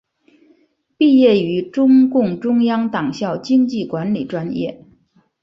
[0.97, 4.83] 毕业于中共中央党校经济管理专业。